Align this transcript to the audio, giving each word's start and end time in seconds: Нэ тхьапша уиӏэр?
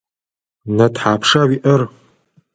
Нэ 0.75 0.87
тхьапша 0.93 1.39
уиӏэр? 1.49 1.81